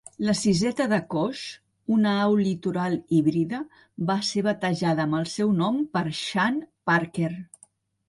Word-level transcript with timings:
La 0.27 0.33
siseta 0.37 0.85
de 0.93 0.97
Cox, 1.13 1.43
una 1.97 2.15
au 2.23 2.39
litoral 2.47 2.97
híbrida, 3.19 3.61
va 4.11 4.19
ser 4.33 4.45
batejada 4.51 5.07
amb 5.09 5.23
el 5.23 5.33
seu 5.37 5.57
nom 5.63 5.81
per 5.95 6.07
Shane 6.25 6.71
Parker. 6.93 7.33